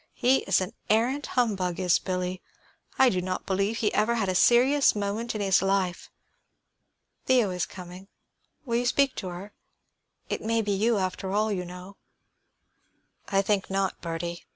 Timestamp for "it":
10.27-10.41